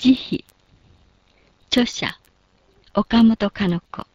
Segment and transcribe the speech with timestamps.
[0.00, 0.44] 慈悲。
[1.70, 2.16] 著者
[2.94, 4.06] 岡本かの子。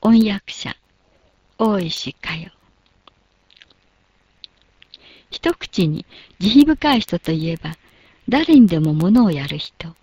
[0.00, 0.76] 音訳者
[1.58, 2.52] 大石佳代。
[5.30, 6.04] 一口に
[6.40, 7.76] 慈悲深い人といえば
[8.28, 9.94] 誰にでも物をやる人。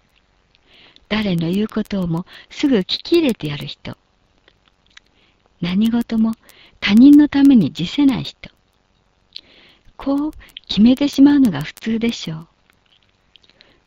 [1.10, 3.98] 誰の言うことをもすぐ聞き入れてやる人。
[5.60, 6.32] 何事も
[6.80, 8.52] 他人のために辞せない人。
[9.98, 10.32] こう
[10.70, 12.51] 決めてしまうのが普通でしょう。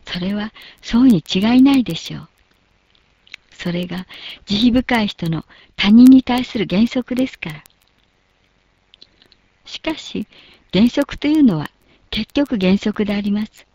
[0.06, 2.28] それはそうに違いないでしょう。
[3.52, 4.06] それが
[4.46, 5.44] 慈悲深い人の
[5.76, 7.64] 他人に対する原則ですから。
[9.64, 10.26] しかし、
[10.72, 11.70] 原則というのは
[12.10, 13.66] 結局原則であります。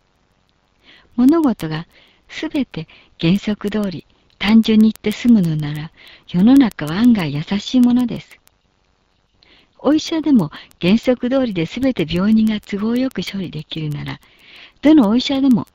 [1.16, 1.86] 物事が
[2.28, 2.86] すべて
[3.20, 4.06] 原則通り
[4.38, 5.90] 単純に言って済むのなら、
[6.28, 8.38] 世の中は案外優しいものです。
[9.78, 14.20] お医者でも原則通りで全て病人が都合よく処理できるなら、
[14.82, 15.66] どのお医者でも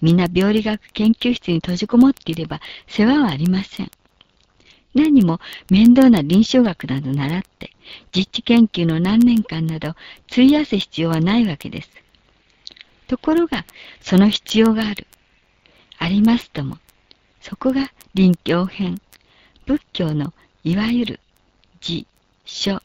[0.00, 3.90] 皆病理学研究室に閉じこもっていれば世話はありません。
[4.94, 7.72] 何も面倒な臨床学など習って、
[8.12, 9.94] 実地研究の何年間など
[10.30, 11.90] 費やす必要はないわけです。
[13.06, 13.64] ところが、
[14.00, 15.06] その必要がある。
[15.98, 16.78] ありますとも、
[17.40, 19.00] そこが臨教編、
[19.66, 20.32] 仏教の
[20.64, 21.20] いわゆる
[21.86, 22.06] 自、
[22.44, 22.82] 書、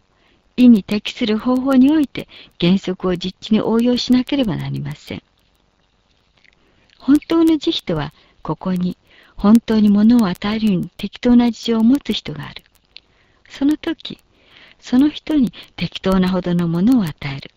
[0.56, 2.28] 意に適する方法において
[2.60, 5.24] 原則を実地に応用しなければなりません。
[7.06, 8.96] 本当の慈悲とは、ここに
[9.36, 12.64] 本当に物を与えるように適当な事情を持つ人がある。
[13.50, 14.20] その時、
[14.80, 17.52] その人に適当なほどのものを与える。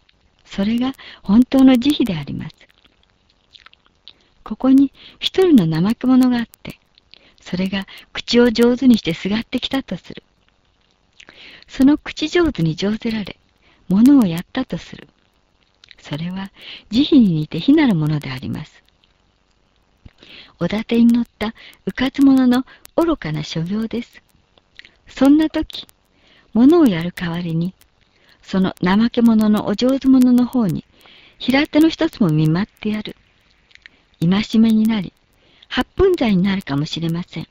[0.44, 2.56] それが本当の慈悲であります。
[4.42, 6.80] ここに一人の怠け者があって、
[7.40, 10.24] それが口を上手にしてすがってきたとする。
[11.68, 13.38] その口上手に上手られ、
[13.88, 15.06] 物をやったとする。
[16.00, 16.50] それは
[16.90, 18.85] 慈悲に似て非なるものであります。
[20.58, 21.54] おだてに乗った
[21.84, 22.64] うかつ者の
[22.96, 24.22] 愚かな所業です。
[25.06, 25.86] そんな時、
[26.54, 27.74] 物をやる代わりに、
[28.42, 30.84] その怠け者のお上手者の方に、
[31.38, 33.16] 平手の一つも見舞ってやる。
[34.20, 35.12] 戒めになり、
[35.68, 37.48] 八分罪になるかもしれません。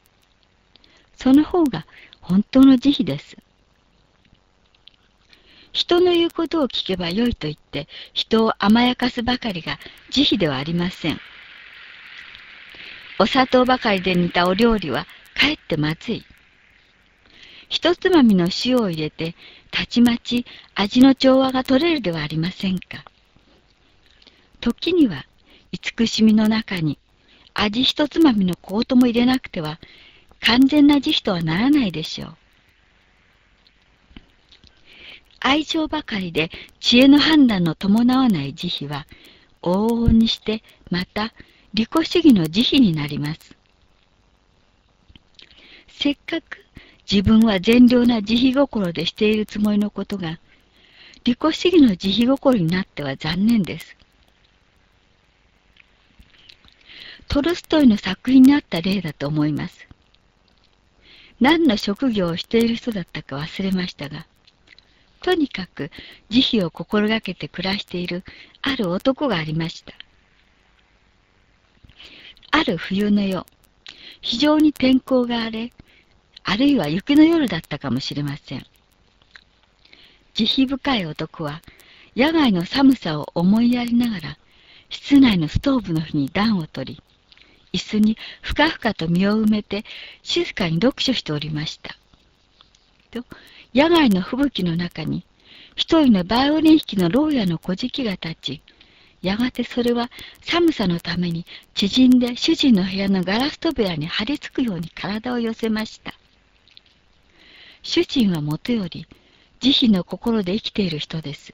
[1.16, 1.86] その方が
[2.22, 3.38] 本当の慈悲です。
[5.72, 9.78] 人の言うことを聞けばよいと言って、人を甘やかすばかりが
[10.10, 11.20] 慈悲ではありません。
[13.20, 15.06] お砂糖ばかりで煮たお料理は
[15.36, 16.26] かえってまずい。
[17.70, 19.36] 一つまみの塩を入れて、
[19.72, 20.46] たちまち
[20.76, 23.04] 味の調和が取れるではありませんか。
[24.62, 25.26] 時には、
[25.72, 26.98] 慈しみの中に
[27.54, 29.80] 味一つまみのコートも入れなくては、
[30.42, 32.38] 完全な慈悲とはならないでしょう。
[35.40, 36.50] 愛情ばかりで
[36.80, 39.08] 知恵の判断の伴わない慈悲は、
[39.62, 41.34] 往々にしてまた
[41.76, 43.54] 利己主義の慈悲になります。
[45.90, 46.66] せっかく
[47.12, 50.40] 自分は善良な慈悲心でしているつもりのことが、
[51.26, 53.98] 利己主義の慈悲心になっては残念です。
[57.28, 59.86] トルストイの作品にあった例だと思います。
[61.42, 64.26] 何の職業をしている人だったか忘れましたが、
[65.22, 65.92] とにかく
[66.30, 68.24] 慈悲を心がけて暮らしている
[68.62, 69.94] ある男がありました。
[72.56, 73.46] ある冬の夜、
[74.22, 75.74] 非常に天候が荒れ、
[76.46, 78.66] あるいは雪の夜だったかもしれません。
[80.36, 81.62] 慈悲深い男は、
[82.16, 84.38] 野外の寒さを思いやりながら、
[84.90, 87.04] 室内のストーブの火に暖を取り、
[87.74, 89.84] 椅子にふかふかと身を埋めて
[90.24, 91.98] 静かに読書しておりました。
[93.12, 93.26] と、
[93.74, 95.26] 野外の吹雪の中に、
[95.76, 98.62] 一人のバイオリン弾きの牢屋の小敷が立ち、
[99.26, 106.14] やがてそれは寒さのために縮んで主人の部屋のガラス扉に張り付くように体を寄せました。
[107.82, 109.08] 主人はもとより
[109.62, 111.54] 慈悲の心で生きている人です。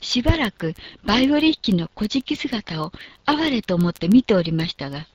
[0.00, 0.74] しばらく
[1.04, 2.92] バイオリン弾きの小敷姿を
[3.26, 5.08] 哀れと思って見ておりましたが、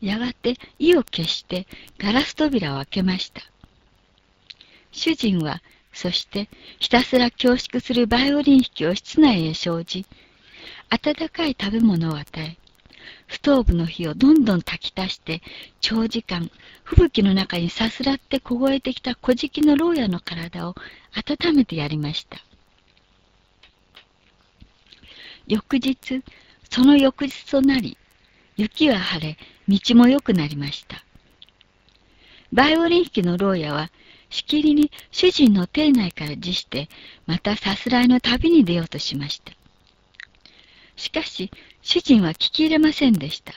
[0.00, 1.66] やがて意を決して
[1.98, 3.42] ガラス扉を開けました。
[4.92, 5.60] 主人は
[5.96, 10.04] そしてひたすら恐縮するバイオリン弾きを室内へ生じ、
[10.90, 12.58] 温かい食べ物を与え、
[13.28, 15.40] ストーブの火をどんどん炊き足して、
[15.80, 16.50] 長時間、
[16.84, 20.74] 吹雪の中にさすらって凍えてきた小敷の牢屋の体を
[21.14, 22.44] 温めてやりました。
[25.48, 26.22] 翌日、
[26.70, 27.96] その翌日となり、
[28.58, 31.02] 雪は晴れ、道も良くなりました。
[32.52, 33.90] バイオリン弾きの牢屋は
[34.30, 36.88] しきりに主人の邸内から辞して、
[37.26, 39.52] またさすらいの旅に出ようとしました。
[40.96, 41.50] しかし、
[41.82, 43.52] 主人は聞き入れませんでした。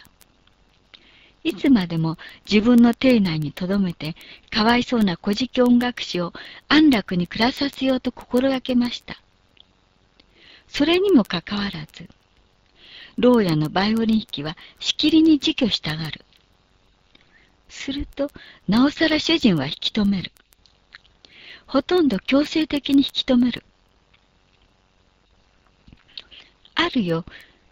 [1.44, 2.18] いつまでも
[2.50, 4.16] 自分の邸内に留めて、
[4.52, 6.34] かわいそうな古事記音楽師を
[6.68, 9.20] 安楽に暮らさせようと心がけました。
[10.68, 12.10] それにもかかわらず、
[13.18, 16.24] 牢屋のバイオリン弾きはしきりに自居したがる。
[17.70, 18.32] すると、
[18.68, 20.32] なおさら主人は引き止める。
[21.70, 23.64] ほとんど強制的に引き止める。
[26.74, 27.26] あるよ、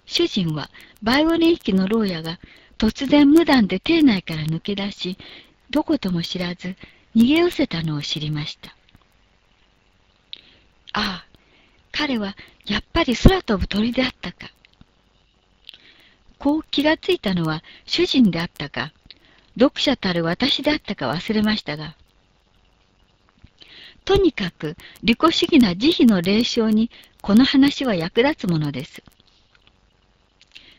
[0.05, 0.69] 主人は
[1.01, 2.39] バイオリン弾きの牢屋が
[2.77, 5.17] 突然無断で邸内から抜け出し、
[5.71, 6.75] どことも知らず
[7.15, 8.69] 逃げ寄せたのを知りました。
[10.93, 11.25] ああ、
[11.91, 14.51] 彼はやっぱり空飛ぶ鳥であったか。
[16.37, 18.93] こう気がついたのは主人であったか、
[19.59, 21.95] 読者たる私であったか忘れましたが、
[24.07, 26.89] とにかく利己主義な慈悲の霊障に
[27.21, 29.03] この話は役立つものです。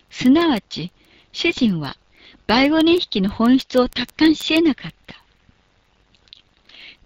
[0.09, 0.91] すなわち、
[1.31, 1.99] 主人は
[2.47, 5.23] バイオリン弾きの本質を達観し得なかった。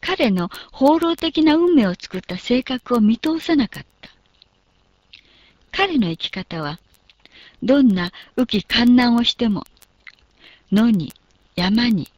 [0.00, 4.10] 彼の放浪的な運命を作った性格を見通さなかった。
[5.72, 6.78] 彼の生き方は、
[7.64, 9.64] どんな雨季観難をしても、
[10.70, 11.12] 野に、
[11.56, 12.12] 山に、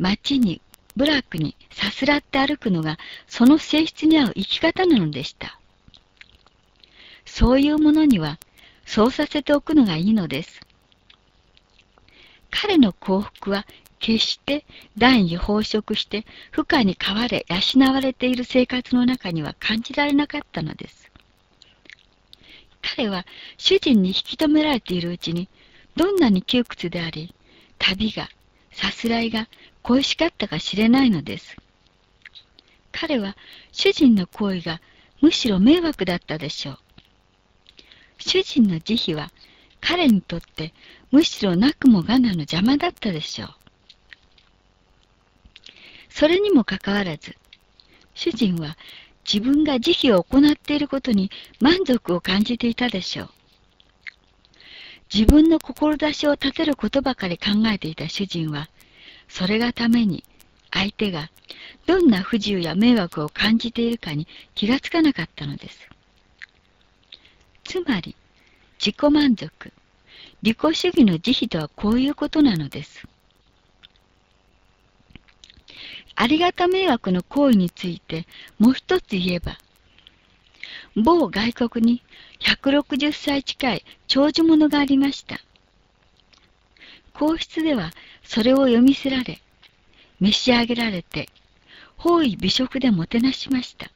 [0.00, 0.60] 町に、
[1.00, 5.58] 部落にさすらって歩くのがその性質に合う生き方なのでした。
[7.24, 8.38] そういうものには
[8.84, 10.60] そうさせておくのがいいのです。
[12.50, 13.66] 彼の幸福は
[13.98, 14.66] 決して
[14.98, 21.10] 断位飽食して負荷に飼われ養われている生活の中には感じられなかったのです。
[22.82, 23.24] 彼は
[23.56, 25.48] 主人に引き止められているうちに
[25.96, 27.34] どんなに窮屈であり
[27.78, 28.28] 旅が
[28.72, 29.48] さすらいが
[29.82, 31.56] 恋しかったか知れないのです。
[32.92, 33.36] 彼は
[33.72, 34.80] 主人の行為が
[35.20, 36.78] むしろ迷惑だったでしょう。
[38.18, 39.30] 主人の慈悲は
[39.80, 40.72] 彼にとって
[41.10, 43.54] むしろなくもがなの邪魔だったでしょう。
[46.10, 47.36] それにもかかわらず、
[48.14, 48.76] 主人は
[49.24, 51.30] 自分が慈悲を行っていることに
[51.60, 53.30] 満足を感じていたでしょう。
[55.12, 58.68] 自分の志を立てることばかり考えていた主人は、
[59.28, 60.24] それがために
[60.70, 61.30] 相手が
[61.86, 65.88] どんな不自由や迷惑を感じているかに気がつかなかったのです。
[67.64, 68.14] つまり、
[68.78, 69.72] 自己満足、
[70.42, 73.06] 利己主義の慈悲とはこういうことなのです。
[76.14, 78.26] ありがた迷惑の行為について
[78.58, 79.58] もう一つ言えば、
[80.96, 82.02] 某外国に
[82.40, 85.40] 160歳近い長寿者がありました。
[87.14, 87.92] 皇室では
[88.24, 89.40] それを読みせられ、
[90.20, 91.28] 召し上げられて、
[91.96, 93.90] 方位美食でもてなしました。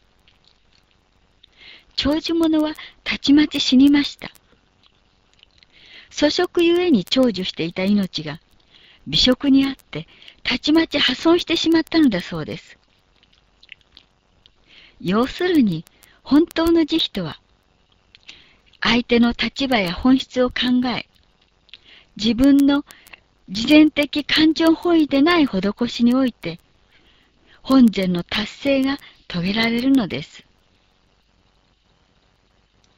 [1.96, 4.30] 長寿者はたちまち死にました。
[6.10, 8.40] 粗食ゆえに長寿していた命が、
[9.06, 10.06] 美食にあって、
[10.42, 12.78] たちまち破損してしまったのだそうです。
[15.00, 15.84] 要するに、
[16.24, 17.38] 本当の慈悲とは、
[18.80, 20.54] 相手の立場や本質を考
[20.96, 21.06] え、
[22.16, 22.84] 自分の
[23.50, 26.58] 事前的感情本位でない施しにおいて、
[27.62, 28.98] 本善の達成が
[29.28, 30.44] 遂げられるのです。